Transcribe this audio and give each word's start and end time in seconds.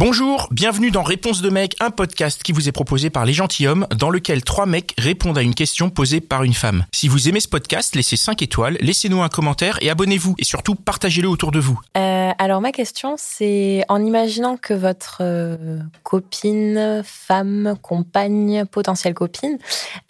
Bonjour, 0.00 0.48
bienvenue 0.50 0.90
dans 0.90 1.02
Réponse 1.02 1.42
de 1.42 1.50
mec, 1.50 1.76
un 1.78 1.90
podcast 1.90 2.42
qui 2.42 2.52
vous 2.52 2.70
est 2.70 2.72
proposé 2.72 3.10
par 3.10 3.26
les 3.26 3.34
gentilshommes, 3.34 3.86
dans 3.94 4.08
lequel 4.08 4.42
trois 4.42 4.64
mecs 4.64 4.94
répondent 4.96 5.36
à 5.36 5.42
une 5.42 5.54
question 5.54 5.90
posée 5.90 6.22
par 6.22 6.42
une 6.42 6.54
femme. 6.54 6.86
Si 6.90 7.06
vous 7.06 7.28
aimez 7.28 7.40
ce 7.40 7.48
podcast, 7.48 7.94
laissez 7.94 8.16
5 8.16 8.40
étoiles, 8.40 8.78
laissez-nous 8.80 9.20
un 9.20 9.28
commentaire 9.28 9.76
et 9.82 9.90
abonnez-vous. 9.90 10.36
Et 10.38 10.44
surtout, 10.44 10.74
partagez-le 10.74 11.28
autour 11.28 11.52
de 11.52 11.58
vous. 11.58 11.78
Euh, 11.98 12.30
alors 12.38 12.62
ma 12.62 12.72
question, 12.72 13.16
c'est 13.18 13.84
en 13.90 14.02
imaginant 14.02 14.56
que 14.56 14.72
votre 14.72 15.18
euh, 15.20 15.80
copine, 16.02 17.02
femme, 17.04 17.76
compagne, 17.82 18.64
potentielle 18.64 19.12
copine, 19.12 19.58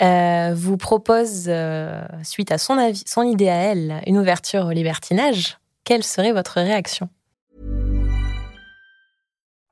euh, 0.02 0.54
vous 0.54 0.76
propose, 0.76 1.50
suite 2.22 2.52
à 2.52 2.58
son 2.58 3.22
idée 3.24 3.48
à 3.48 3.56
elle, 3.56 4.02
une 4.06 4.18
ouverture 4.18 4.66
au 4.66 4.70
libertinage, 4.70 5.58
quelle 5.82 6.04
serait 6.04 6.30
votre 6.30 6.60
réaction? 6.60 7.08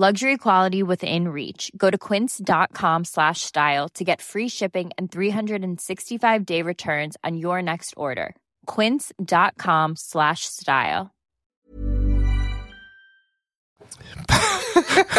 Luxury 0.00 0.36
quality 0.36 0.84
within 0.84 1.26
reach. 1.26 1.72
Go 1.76 1.90
to 1.90 1.98
quince.com 1.98 3.04
slash 3.04 3.40
style 3.40 3.88
to 3.94 4.04
get 4.04 4.22
free 4.22 4.46
shipping 4.48 4.90
and 4.96 5.10
365 5.10 6.46
day 6.46 6.62
returns 6.62 7.16
on 7.24 7.36
your 7.36 7.60
next 7.60 7.94
order. 7.96 8.36
Quince.com 8.66 9.96
slash 9.96 10.42
style. 10.44 11.10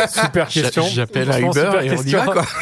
Super 0.08 0.46
question. 0.48 0.84
J'appelle 0.84 1.30
à 1.30 1.42
Uber 1.42 1.52
super 1.54 1.82
et 1.84 1.90
on 1.92 2.02
y 2.02 2.12
va 2.12 2.26
question. 2.26 2.26
quoi. 2.32 2.46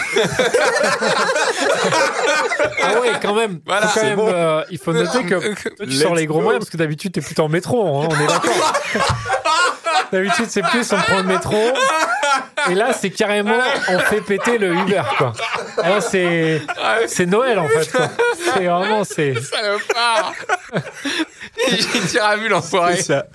Ah 2.84 3.00
ouais, 3.02 3.12
quand 3.22 3.36
même. 3.36 3.60
Voilà, 3.66 3.88
Faut 3.88 3.94
quand 3.94 4.00
c'est 4.00 4.10
même, 4.10 4.16
bon. 4.16 4.28
euh, 4.30 4.64
il 4.72 4.78
faut 4.78 4.94
noter 4.94 5.24
que 5.24 5.36
toi, 5.54 5.76
tu 5.86 5.86
Let's 5.86 6.02
sors 6.02 6.16
les 6.16 6.26
gros 6.26 6.42
moyens 6.42 6.60
parce 6.64 6.70
que 6.72 6.78
d'habitude 6.78 7.12
t'es 7.12 7.22
plutôt 7.22 7.44
en 7.44 7.50
métro, 7.50 8.02
hein, 8.02 8.08
on 8.10 8.16
est 8.20 8.28
d'accord. 8.28 8.74
d'habitude 10.12 10.46
c'est 10.50 10.62
plus 10.64 10.92
on 10.94 10.98
prend 10.98 11.18
le 11.18 11.24
métro. 11.24 11.58
Et 12.70 12.76
là 12.76 12.94
c'est 12.94 13.10
carrément 13.10 13.58
on 13.90 14.00
fait 14.00 14.22
péter 14.22 14.58
le 14.58 14.74
Uber 14.76 15.04
quoi. 15.18 15.34
Là 15.78 16.02
c'est 16.02 16.62
c'est 17.08 17.26
Noël 17.26 17.60
en 17.60 17.68
fait 17.68 17.92
quoi. 17.92 18.10
C'est 18.44 18.66
vraiment 18.66 19.04
c'est 19.04 19.34
Salopard 19.42 20.34
J'ai 21.70 21.78
tiré 22.08 22.26
à 22.26 22.36
vue 22.38 22.50
l'enfoiré. 22.50 22.98
ça. 23.02 23.26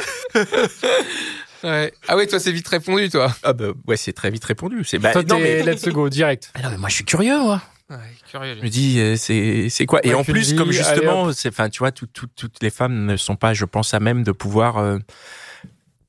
Ouais. 1.65 1.93
Ah 2.09 2.17
ouais, 2.17 2.27
toi 2.27 2.41
c'est 2.41 2.51
vite 2.53 2.67
répondu 2.69 3.09
toi. 3.09 3.33
Ah 3.45 3.53
bah 3.53 3.67
ouais, 3.87 3.97
c'est 3.97 4.13
très 4.13 4.31
vite 4.31 4.45
répondu. 4.45 4.83
C'est 4.85 4.99
bah, 4.99 5.13
toi 5.13 5.23
non, 5.23 5.37
t'es 5.37 5.63
mais... 5.65 5.73
let's 5.73 5.87
go 5.89 6.09
direct. 6.09 6.51
Ah 6.55 6.63
non, 6.63 6.71
mais 6.71 6.77
moi 6.79 6.89
je 6.89 6.97
suis 6.97 7.05
curieux 7.05 7.39
moi. 7.39 7.63
Ouais, 7.89 7.97
curieux. 8.29 8.57
Je 8.59 8.63
me 8.65 8.69
dis 8.69 8.99
euh, 8.99 9.15
c'est 9.17 9.69
c'est 9.71 9.87
quoi? 9.87 10.01
Et 10.03 10.09
Ouais, 10.09 10.15
en 10.15 10.25
plus 10.25 10.49
dis, 10.49 10.57
comme 10.57 10.73
justement 10.73 11.33
c'est 11.33 11.51
enfin 11.51 11.69
tu 11.69 11.79
vois 11.79 11.93
tout- 11.93 12.07
tout- 12.07 12.27
toutes 12.35 12.61
les 12.63 12.71
femmes 12.71 13.05
ne 13.07 13.17
sont 13.17 13.37
pas 13.37 13.55
je 13.55 13.65
pense 13.65 13.95
à 13.95 14.01
même 14.01 14.25
de 14.25 14.33
pouvoir 14.33 14.79
euh, 14.79 14.99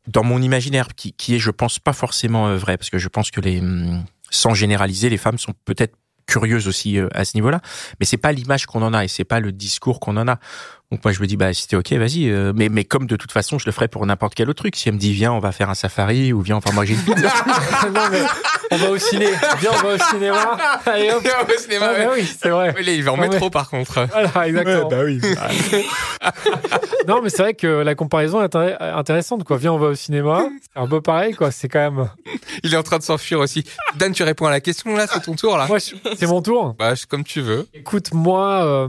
dans 0.07 0.23
mon 0.23 0.41
imaginaire 0.41 0.89
qui 0.95 1.13
qui 1.13 1.35
est 1.35 1.39
je 1.39 1.51
pense 1.51 1.79
pas 1.79 1.93
forcément 1.93 2.47
euh, 2.47 2.57
vrai 2.57 2.77
parce 2.77 2.89
que 2.89 2.97
je 2.97 3.07
pense 3.07 3.31
que 3.31 3.41
les 3.41 3.59
hum, 3.59 4.03
sans 4.29 4.53
généraliser 4.53 5.09
les 5.09 5.17
femmes 5.17 5.37
sont 5.37 5.53
peut-être 5.65 5.95
curieuses 6.25 6.67
aussi 6.67 6.97
euh, 6.97 7.07
à 7.13 7.25
ce 7.25 7.35
niveau-là. 7.35 7.59
Mais 7.99 8.05
c'est 8.05 8.17
pas 8.17 8.31
l'image 8.31 8.65
qu'on 8.65 8.81
en 8.81 8.93
a 8.93 9.03
et 9.03 9.07
c'est 9.07 9.23
pas 9.23 9.39
le 9.39 9.51
discours 9.51 9.99
qu'on 9.99 10.17
en 10.17 10.27
a. 10.27 10.39
Donc 10.91 11.03
moi 11.03 11.11
je 11.11 11.19
me 11.21 11.27
dis 11.27 11.37
bah 11.37 11.53
si 11.53 11.67
t'es 11.67 11.75
ok 11.75 11.91
vas-y 11.93 12.29
euh, 12.29 12.53
mais 12.55 12.69
mais 12.69 12.83
comme 12.83 13.07
de 13.07 13.15
toute 13.15 13.31
façon 13.31 13.57
je 13.57 13.65
le 13.65 13.71
ferais 13.71 13.87
pour 13.87 14.05
n'importe 14.05 14.35
quel 14.35 14.49
autre 14.49 14.61
truc. 14.63 14.75
Si 14.75 14.89
elle 14.89 14.95
me 14.95 14.99
dit 14.99 15.13
viens 15.13 15.31
on 15.31 15.39
va 15.39 15.51
faire 15.51 15.69
un 15.69 15.75
safari 15.75 16.33
ou 16.33 16.41
viens 16.41 16.57
on 16.57 16.59
va 16.59 16.71
manger 16.71 16.93
une 16.93 17.15
non 17.93 18.09
mais 18.11 18.21
on 18.71 18.75
va 18.77 18.89
au 18.91 18.97
ciné. 18.97 19.27
Viens 19.59 19.71
on 19.73 19.87
va 19.87 19.95
au 19.95 19.97
cinéma. 19.97 20.57
Allez 20.85 21.11
hop. 21.11 21.23
Ah 21.25 21.43
ouais, 21.47 21.57
cinéma, 21.57 21.85
Ah, 21.89 21.93
ouais. 21.93 22.05
bah 22.05 22.11
oui 22.15 22.35
c'est 22.41 22.49
vrai. 22.49 22.73
Là, 22.73 22.91
il 22.91 23.03
va 23.03 23.13
en 23.13 23.19
ouais. 23.19 23.29
métro 23.29 23.49
par 23.49 23.69
contre. 23.69 24.07
Voilà 24.11 24.47
exactement. 24.47 24.89
oui 25.03 25.21
Non, 27.07 27.21
mais 27.21 27.29
c'est 27.29 27.41
vrai 27.41 27.53
que 27.53 27.67
la 27.67 27.95
comparaison 27.95 28.41
est 28.41 28.45
intér- 28.53 28.77
intéressante, 28.81 29.43
quoi. 29.43 29.57
Viens, 29.57 29.73
on 29.73 29.77
va 29.77 29.87
au 29.87 29.95
cinéma. 29.95 30.45
C'est 30.61 30.79
un 30.79 30.87
peu 30.87 31.01
pareil, 31.01 31.33
quoi. 31.33 31.51
C'est 31.51 31.67
quand 31.67 31.79
même. 31.91 32.09
Il 32.63 32.73
est 32.73 32.77
en 32.77 32.83
train 32.83 32.97
de 32.97 33.03
s'enfuir 33.03 33.39
aussi. 33.39 33.63
Dan, 33.97 34.11
tu 34.13 34.23
réponds 34.23 34.45
à 34.45 34.51
la 34.51 34.61
question 34.61 34.95
là, 34.95 35.05
c'est 35.07 35.21
ton 35.21 35.35
tour 35.35 35.57
là. 35.57 35.67
Moi, 35.67 35.79
je- 35.79 35.95
c'est 36.17 36.27
mon 36.27 36.41
tour. 36.41 36.75
Bah, 36.79 36.93
comme 37.09 37.23
tu 37.23 37.41
veux. 37.41 37.67
Écoute, 37.73 38.13
moi, 38.13 38.63
euh, 38.65 38.87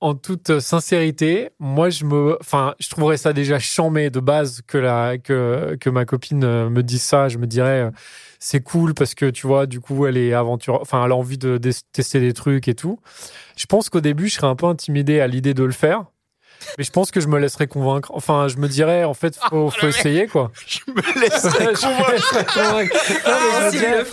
en 0.00 0.14
toute 0.14 0.60
sincérité, 0.60 1.50
moi, 1.58 1.90
je 1.90 2.04
me, 2.04 2.36
enfin, 2.40 2.74
je 2.78 2.88
trouverais 2.90 3.16
ça 3.16 3.32
déjà 3.32 3.58
chambé 3.58 4.10
de 4.10 4.20
base 4.20 4.60
que 4.66 4.78
la, 4.78 5.18
que, 5.18 5.76
que 5.80 5.90
ma 5.90 6.04
copine 6.04 6.44
euh, 6.44 6.68
me 6.70 6.82
dise 6.82 7.02
ça. 7.02 7.28
Je 7.28 7.38
me 7.38 7.46
dirais, 7.46 7.80
euh, 7.86 7.90
c'est 8.40 8.62
cool 8.62 8.94
parce 8.94 9.14
que 9.14 9.26
tu 9.26 9.46
vois, 9.46 9.66
du 9.66 9.80
coup, 9.80 10.06
elle 10.06 10.16
est 10.16 10.32
aventure, 10.32 10.80
enfin, 10.80 11.04
elle 11.04 11.12
a 11.12 11.16
envie 11.16 11.38
de, 11.38 11.58
tester 11.92 12.20
des 12.20 12.32
trucs 12.32 12.66
et 12.68 12.74
tout. 12.74 12.98
Je 13.56 13.66
pense 13.66 13.90
qu'au 13.90 14.00
début, 14.00 14.28
je 14.28 14.34
serais 14.34 14.46
un 14.46 14.56
peu 14.56 14.66
intimidé 14.66 15.20
à 15.20 15.26
l'idée 15.26 15.54
de 15.54 15.62
le 15.62 15.72
faire. 15.72 16.06
Mais 16.78 16.84
je 16.84 16.90
pense 16.90 17.10
que 17.10 17.20
je 17.20 17.26
me 17.28 17.38
laisserais 17.38 17.66
convaincre. 17.66 18.10
Enfin, 18.14 18.48
je 18.48 18.56
me 18.56 18.68
dirais, 18.68 19.04
en 19.04 19.14
fait, 19.14 19.36
faut, 19.48 19.70
faut 19.70 19.86
essayer, 19.88 20.26
quoi. 20.26 20.50
je 20.66 20.78
me 20.90 21.20
laisserai 21.20 21.74
Je 21.74 21.80
convaincre. 21.80 22.56
Non, 22.56 22.76
mais 22.76 22.86
je 22.86 23.64
me 23.64 23.70
dirais, 23.70 24.04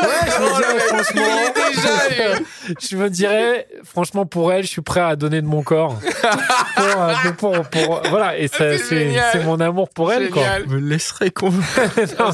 Ouais, 0.00 0.30
je 0.30 0.40
me 0.42 0.56
dirais, 0.56 0.80
franchement, 0.88 1.22
je 2.80 2.96
me 2.96 3.10
dirais, 3.10 3.66
franchement, 3.84 4.26
pour 4.26 4.52
elle, 4.52 4.62
je 4.62 4.68
suis 4.68 4.82
prêt 4.82 5.00
à 5.00 5.16
donner 5.16 5.40
de 5.42 5.46
mon 5.46 5.62
corps. 5.62 5.98
Pour, 6.76 6.84
euh, 6.84 7.14
pour, 7.36 7.68
pour- 7.68 8.02
voilà, 8.08 8.38
et 8.38 8.48
C'est 8.48 9.44
mon 9.44 9.60
amour 9.60 9.88
pour 9.90 10.12
elle, 10.12 10.30
quoi. 10.30 10.42
Génial. 10.42 10.66
me 10.68 10.78
laisserai 10.78 11.30
convaincre 11.30 11.90
Non, 12.18 12.30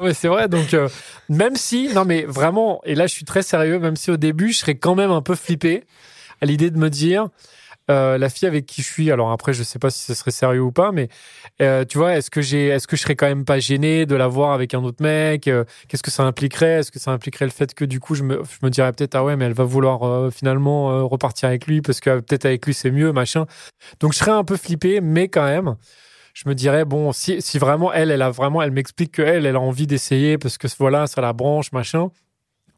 mais- 0.00 0.14
c'est 0.14 0.28
vrai. 0.28 0.48
Donc, 0.48 0.74
euh, 0.74 0.88
même 1.28 1.56
si, 1.56 1.88
non, 1.94 2.04
mais 2.04 2.24
vraiment, 2.24 2.80
et 2.84 2.94
là, 2.94 3.06
je 3.06 3.12
suis 3.14 3.24
très 3.24 3.42
sérieux, 3.42 3.78
même 3.78 3.96
si 3.96 4.10
au 4.10 4.16
début, 4.16 4.52
je 4.52 4.58
serais 4.58 4.74
quand 4.76 4.94
même 4.94 5.10
un 5.10 5.22
peu 5.22 5.34
flippé 5.34 5.84
à 6.40 6.46
l'idée 6.46 6.70
de 6.70 6.78
me 6.78 6.90
dire, 6.90 7.28
euh, 7.90 8.18
la 8.18 8.28
fille 8.28 8.48
avec 8.48 8.66
qui 8.66 8.82
je 8.82 8.86
suis, 8.86 9.10
alors 9.10 9.30
après, 9.30 9.52
je 9.52 9.62
sais 9.62 9.78
pas 9.78 9.90
si 9.90 10.02
ce 10.04 10.14
serait 10.14 10.30
sérieux 10.30 10.60
ou 10.62 10.72
pas, 10.72 10.92
mais 10.92 11.08
euh, 11.62 11.84
tu 11.84 11.98
vois, 11.98 12.16
est-ce 12.16 12.30
que 12.30 12.40
j'ai, 12.42 12.66
est-ce 12.68 12.86
que 12.88 12.96
je 12.96 13.02
serais 13.02 13.14
quand 13.16 13.26
même 13.26 13.44
pas 13.44 13.58
gêné 13.60 14.06
de 14.06 14.16
la 14.16 14.28
voir 14.28 14.52
avec 14.52 14.74
un 14.74 14.82
autre 14.82 15.02
mec 15.02 15.46
Euh, 15.48 15.64
Qu'est-ce 15.88 16.02
que 16.02 16.10
ça 16.10 16.24
impliquerait? 16.24 16.80
Est-ce 16.80 16.90
que 16.90 16.98
ça 16.98 17.12
impliquerait 17.12 17.44
le 17.44 17.50
fait 17.52 17.74
que 17.74 17.84
du 17.84 18.00
coup, 18.00 18.14
je 18.14 18.22
me, 18.24 18.42
je 18.44 18.64
me 18.64 18.70
dirais 18.70 18.92
peut-être 18.92 19.14
ah 19.14 19.24
ouais, 19.24 19.36
mais 19.36 19.44
elle 19.46 19.52
va 19.54 19.64
vouloir 19.64 20.02
euh, 20.02 20.30
finalement 20.30 20.90
euh, 20.90 21.02
repartir 21.04 21.48
avec 21.48 21.66
lui 21.66 21.80
parce 21.80 22.00
que 22.00 22.10
euh, 22.10 22.20
peut-être 22.20 22.46
avec 22.46 22.66
lui 22.66 22.74
c'est 22.74 22.90
mieux, 22.90 23.12
machin. 23.12 23.46
Donc, 24.00 24.12
je 24.12 24.18
serais 24.18 24.32
un 24.32 24.44
peu 24.44 24.56
flippé, 24.56 25.00
mais 25.00 25.28
quand 25.28 25.44
même 25.44 25.76
je 26.34 26.48
me 26.50 26.54
dirais 26.54 26.84
bon 26.84 27.12
si, 27.12 27.40
si 27.40 27.58
vraiment 27.58 27.90
elle 27.94 28.10
elle 28.10 28.20
a 28.20 28.28
vraiment 28.30 28.60
elle 28.60 28.70
m'explique 28.70 29.12
que 29.12 29.22
elle 29.22 29.46
elle 29.46 29.56
a 29.56 29.60
envie 29.60 29.86
d'essayer 29.86 30.36
parce 30.36 30.58
que 30.58 30.68
voilà 30.78 31.06
ça 31.06 31.22
la 31.22 31.32
branche 31.32 31.72
machin 31.72 32.10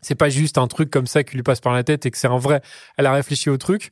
c'est 0.00 0.14
pas 0.14 0.28
juste 0.28 0.58
un 0.58 0.68
truc 0.68 0.90
comme 0.90 1.08
ça 1.08 1.24
qui 1.24 1.34
lui 1.34 1.42
passe 1.42 1.60
par 1.60 1.72
la 1.72 1.82
tête 1.82 2.06
et 2.06 2.12
que 2.12 2.18
c'est 2.18 2.28
un 2.28 2.38
vrai 2.38 2.60
elle 2.96 3.06
a 3.06 3.12
réfléchi 3.12 3.50
au 3.50 3.56
truc 3.56 3.90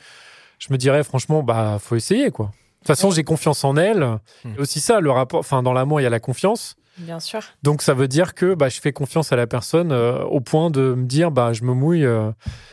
je 0.59 0.72
me 0.72 0.78
dirais 0.78 1.05
franchement 1.05 1.43
bah 1.43 1.78
faut 1.81 1.97
essayer 1.97 2.31
quoi. 2.31 2.47
De 2.47 2.50
toute 2.81 2.87
façon 2.89 3.11
j'ai 3.11 3.25
confiance 3.25 3.65
en 3.65 3.77
elle. 3.77 4.19
Et 4.44 4.61
aussi 4.61 4.81
ça 4.81 5.00
le 5.00 5.11
rapport 5.11 5.41
enfin 5.41 5.62
dans 5.62 5.72
l'amour 5.72 6.00
il 6.00 6.05
y 6.05 6.06
a 6.06 6.11
la 6.11 6.21
confiance 6.21 6.77
Bien 6.99 7.21
sûr. 7.21 7.41
donc 7.62 7.83
ça 7.83 7.95
veut 7.95 8.09
dire 8.09 8.34
que 8.34 8.55
bah, 8.55 8.69
je 8.69 8.81
fais 8.81 8.93
confiance 8.93 9.33
à 9.33 9.37
la 9.37 9.47
personne 9.47 9.93
euh, 9.93 10.23
au 10.25 10.41
point 10.41 10.71
de 10.71 10.95
me 10.95 11.05
dire 11.05 11.31
bah 11.31 11.53
je 11.53 11.62
me 11.62 11.73
mouille 11.75 12.05
euh, 12.07 12.31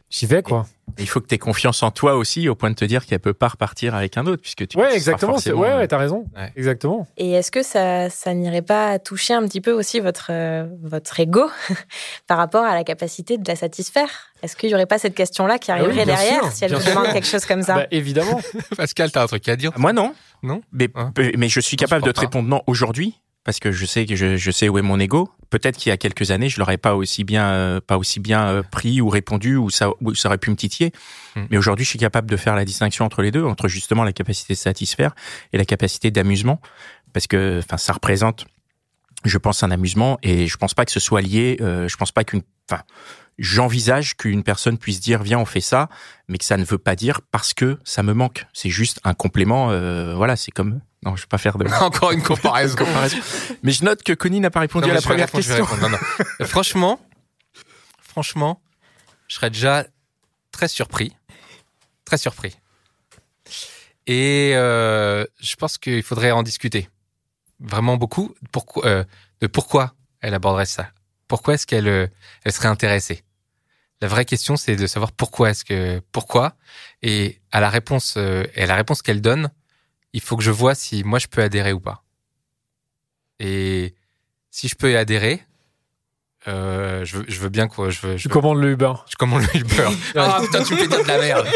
j'y 0.09 0.25
vais 0.25 0.41
quoi. 0.43 0.65
Il 0.99 1.07
faut 1.07 1.21
que 1.21 1.27
tu 1.27 1.35
aies 1.35 1.39
confiance 1.39 1.81
en 1.81 1.91
toi 1.91 2.15
aussi, 2.17 2.49
au 2.49 2.55
point 2.55 2.69
de 2.69 2.75
te 2.75 2.83
dire 2.83 3.05
qu'elle 3.05 3.21
peut 3.21 3.33
pas 3.33 3.47
repartir 3.47 3.95
avec 3.95 4.17
un 4.17 4.25
autre, 4.27 4.41
puisque 4.41 4.67
tu 4.67 4.77
ouais 4.77 4.93
exactement 4.93 5.31
forcément, 5.33 5.61
ouais 5.61 5.69
euh, 5.69 5.77
ouais 5.77 5.87
t'as 5.87 5.97
raison. 5.97 6.25
Ouais. 6.35 6.51
exactement. 6.57 7.07
Et 7.15 7.31
est-ce 7.31 7.51
que 7.51 7.63
ça, 7.63 8.09
ça 8.09 8.33
n'irait 8.33 8.61
pas 8.61 8.99
toucher 8.99 9.33
un 9.33 9.43
petit 9.47 9.61
peu 9.61 9.71
aussi 9.71 10.01
votre, 10.01 10.27
euh, 10.29 10.67
votre 10.83 11.17
ego 11.21 11.49
par 12.27 12.37
rapport 12.37 12.65
à 12.65 12.75
la 12.75 12.83
capacité 12.83 13.37
de 13.37 13.47
la 13.47 13.55
satisfaire? 13.55 14.09
Est-ce 14.43 14.57
qu'il 14.57 14.67
n'y 14.69 14.75
aurait 14.75 14.85
pas 14.85 14.99
cette 14.99 15.15
question-là 15.15 15.57
qui 15.57 15.71
oui, 15.71 15.79
arriverait 15.79 16.05
derrière 16.05 16.43
sûr, 16.43 16.51
si 16.51 16.65
elle 16.65 16.75
vous 16.75 16.85
demande 16.85 17.07
quelque 17.13 17.27
chose 17.27 17.45
comme 17.45 17.63
ça? 17.63 17.75
Bah, 17.75 17.87
évidemment. 17.89 18.41
Pascal, 18.77 19.09
t'as 19.09 19.23
un 19.23 19.27
truc 19.27 19.47
à 19.47 19.55
dire? 19.55 19.71
Moi 19.77 19.93
non. 19.93 20.13
Non? 20.43 20.61
Mais, 20.73 20.89
Hein? 20.95 21.13
mais 21.37 21.47
je 21.47 21.61
suis 21.61 21.77
capable 21.77 22.03
de 22.05 22.11
te 22.11 22.19
répondre 22.19 22.49
non 22.49 22.61
aujourd'hui 22.67 23.21
parce 23.43 23.59
que 23.59 23.71
je 23.71 23.85
sais 23.85 24.05
que 24.05 24.15
je, 24.15 24.37
je 24.37 24.51
sais 24.51 24.69
où 24.69 24.77
est 24.77 24.81
mon 24.83 24.99
ego. 24.99 25.29
Peut-être 25.49 25.77
qu'il 25.77 25.89
y 25.89 25.93
a 25.93 25.97
quelques 25.97 26.31
années, 26.31 26.49
je 26.49 26.59
l'aurais 26.59 26.77
pas 26.77 26.95
aussi 26.95 27.23
bien 27.23 27.49
euh, 27.51 27.79
pas 27.79 27.97
aussi 27.97 28.19
bien 28.19 28.47
euh, 28.47 28.63
pris 28.63 29.01
ou 29.01 29.09
répondu 29.09 29.55
ou 29.55 29.69
ça 29.69 29.89
ou 30.01 30.15
ça 30.15 30.29
aurait 30.29 30.37
pu 30.37 30.49
me 30.49 30.55
titiller. 30.55 30.91
Hmm. 31.35 31.45
Mais 31.51 31.57
aujourd'hui, 31.57 31.85
je 31.85 31.89
suis 31.89 31.99
capable 31.99 32.29
de 32.29 32.37
faire 32.37 32.55
la 32.55 32.65
distinction 32.65 33.05
entre 33.05 33.21
les 33.21 33.31
deux, 33.31 33.43
entre 33.43 33.67
justement 33.67 34.03
la 34.03 34.13
capacité 34.13 34.53
de 34.53 34.57
satisfaire 34.57 35.13
et 35.51 35.57
la 35.57 35.65
capacité 35.65 36.09
d'amusement 36.09 36.59
parce 37.13 37.27
que 37.27 37.59
enfin 37.59 37.77
ça 37.77 37.93
représente 37.93 38.45
je 39.23 39.37
pense 39.37 39.63
un 39.63 39.71
amusement 39.71 40.17
et 40.23 40.47
je 40.47 40.57
pense 40.57 40.73
pas 40.73 40.83
que 40.83 40.91
ce 40.91 40.99
soit 40.99 41.21
lié 41.21 41.57
euh, 41.61 41.87
je 41.87 41.95
pense 41.95 42.11
pas 42.11 42.23
qu'une 42.23 42.41
enfin 42.69 42.83
j'envisage 43.37 44.17
qu'une 44.17 44.43
personne 44.43 44.77
puisse 44.77 44.99
dire 44.99 45.23
viens 45.23 45.39
on 45.39 45.45
fait 45.45 45.61
ça 45.61 45.87
mais 46.27 46.37
que 46.37 46.45
ça 46.45 46.57
ne 46.57 46.65
veut 46.65 46.77
pas 46.77 46.95
dire 46.95 47.21
parce 47.31 47.53
que 47.53 47.79
ça 47.83 48.03
me 48.03 48.13
manque 48.13 48.47
c'est 48.51 48.69
juste 48.69 48.99
un 49.03 49.13
complément 49.13 49.71
euh, 49.71 50.13
voilà 50.15 50.35
c'est 50.35 50.51
comme 50.51 50.81
non 51.05 51.15
je 51.15 51.23
vais 51.23 51.27
pas 51.27 51.37
faire 51.37 51.57
de 51.57 51.67
Encore 51.81 52.11
une 52.11 52.23
comparaison. 52.23 52.77
comparaison 52.85 53.17
mais 53.63 53.71
je 53.71 53.83
note 53.83 54.03
que 54.03 54.13
Connie 54.13 54.39
n'a 54.39 54.49
pas 54.49 54.61
répondu 54.61 54.87
Non, 54.87 54.91
à 54.91 54.95
la 54.95 55.01
première 55.01 55.25
répondre, 55.31 55.43
question. 55.43 55.67
Non, 55.77 55.89
non. 55.89 55.97
Franchement, 56.45 56.99
franchement, 57.99 58.61
je 59.27 59.35
serais 59.35 59.49
déjà 59.49 59.85
très 60.51 60.67
surpris. 60.67 61.15
Très 62.05 62.17
surpris. 62.17 62.55
Et 64.05 64.51
euh, 64.55 65.25
je 65.39 65.55
pense 65.55 65.77
qu'il 65.77 66.03
faudrait 66.03 66.31
en 66.31 66.43
discuter. 66.43 66.89
Vraiment 67.59 67.97
beaucoup. 67.97 68.35
Pourquoi, 68.51 68.85
euh, 68.85 69.03
de 69.41 69.47
pourquoi 69.47 69.93
elle 70.21 70.33
aborderait 70.33 70.65
ça? 70.65 70.89
Pourquoi 71.27 71.55
est-ce 71.55 71.65
qu'elle 71.65 71.87
euh, 71.87 72.07
elle 72.43 72.51
serait 72.51 72.67
intéressée? 72.67 73.23
La 74.01 74.09
vraie 74.09 74.25
question, 74.25 74.57
c'est 74.57 74.75
de 74.75 74.85
savoir 74.85 75.13
pourquoi 75.13 75.51
est-ce 75.51 75.63
que 75.63 76.01
pourquoi? 76.11 76.57
Et 77.01 77.39
à 77.51 77.61
la 77.61 77.69
réponse, 77.69 78.15
euh, 78.17 78.43
et 78.53 78.63
à 78.63 78.65
la 78.65 78.75
réponse 78.75 79.01
qu'elle 79.01 79.21
donne, 79.21 79.49
il 80.13 80.21
faut 80.21 80.37
que 80.37 80.43
je 80.43 80.51
vois 80.51 80.75
si 80.75 81.03
moi 81.03 81.19
je 81.19 81.27
peux 81.27 81.41
adhérer 81.41 81.73
ou 81.73 81.79
pas. 81.79 82.03
Et 83.39 83.93
si 84.51 84.67
je 84.67 84.75
peux 84.75 84.91
y 84.91 84.95
adhérer, 84.95 85.43
euh, 86.47 87.03
je, 87.05 87.17
veux, 87.17 87.25
je 87.27 87.39
veux 87.39 87.49
bien 87.49 87.67
quoi. 87.67 87.89
Je 87.89 87.99
veux, 88.01 88.17
je 88.17 88.23
Tu 88.23 88.27
veux- 88.27 88.33
commandes 88.33 88.59
le 88.61 88.71
Uber. 88.71 88.93
je 89.09 89.15
commande 89.15 89.43
le 89.53 89.59
Uber. 89.61 89.87
ah 90.15 90.39
putain, 90.41 90.63
tu 90.63 90.73
me 90.73 90.79
fais 90.79 90.87
dire 90.87 91.01
de 91.03 91.07
la 91.07 91.17
merde. 91.19 91.47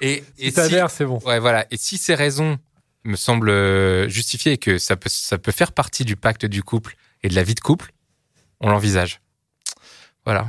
et 0.00 0.12
et 0.12 0.24
Si 0.38 0.46
si, 0.46 0.52
t'adhères, 0.52 0.90
c'est 0.90 1.04
bon. 1.04 1.18
ouais, 1.26 1.38
voilà. 1.38 1.66
Et 1.70 1.76
si 1.76 1.98
ces 1.98 2.14
raisons 2.14 2.58
me 3.04 3.16
semblent 3.16 3.50
euh, 3.50 4.08
justifiées 4.08 4.52
et 4.52 4.58
que 4.58 4.78
ça 4.78 4.96
peut, 4.96 5.10
ça 5.10 5.38
peut 5.38 5.52
faire 5.52 5.72
partie 5.72 6.04
du 6.04 6.16
pacte 6.16 6.46
du 6.46 6.62
couple 6.62 6.96
et 7.22 7.28
de 7.28 7.34
la 7.34 7.42
vie 7.42 7.54
de 7.54 7.60
couple, 7.60 7.92
on 8.60 8.70
l'envisage. 8.70 9.20
Voilà. 10.24 10.48